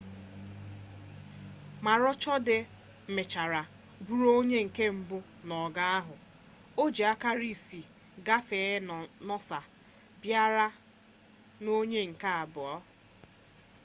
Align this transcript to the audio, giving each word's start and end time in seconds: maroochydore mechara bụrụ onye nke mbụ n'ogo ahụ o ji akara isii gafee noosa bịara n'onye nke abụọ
maroochydore 1.83 2.57
mechara 3.15 3.61
bụrụ 4.05 4.27
onye 4.39 4.59
nke 4.67 4.85
mbụ 4.97 5.17
n'ogo 5.47 5.83
ahụ 5.97 6.15
o 6.81 6.83
ji 6.95 7.03
akara 7.13 7.45
isii 7.53 7.89
gafee 8.25 8.71
noosa 9.27 9.59
bịara 10.21 10.65
n'onye 11.63 12.01
nke 12.11 12.27
abụọ 12.41 12.75